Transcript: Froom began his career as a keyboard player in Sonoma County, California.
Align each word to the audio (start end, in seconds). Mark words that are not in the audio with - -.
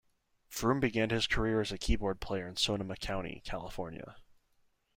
Froom 0.49 0.79
began 0.79 1.11
his 1.11 1.27
career 1.27 1.61
as 1.61 1.71
a 1.71 1.77
keyboard 1.77 2.19
player 2.19 2.47
in 2.47 2.55
Sonoma 2.55 2.95
County, 2.95 3.39
California. 3.45 4.15